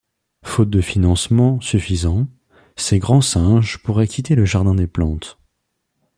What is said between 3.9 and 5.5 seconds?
quitter le jardin des plantes.